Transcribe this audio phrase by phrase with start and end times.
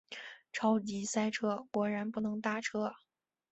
[0.51, 2.95] 超级塞车，果然不能搭车